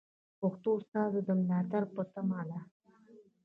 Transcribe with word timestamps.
پښتو 0.39 0.71
ستاسو 0.85 1.19
د 1.27 1.29
ملاتړ 1.39 1.83
په 1.95 2.01
تمه 2.13 2.41
ده. 2.49 2.59